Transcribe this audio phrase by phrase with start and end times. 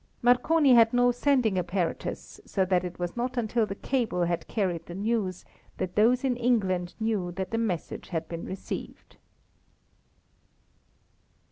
[0.23, 4.83] Marconi had no sending apparatus, so that it was not until the cable had carried
[4.87, 5.45] the news
[5.77, 9.17] that those in England knew that the message had been received.